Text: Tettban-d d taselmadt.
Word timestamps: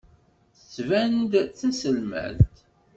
Tettban-d 0.57 1.33
d 1.47 1.51
taselmadt. 1.57 2.55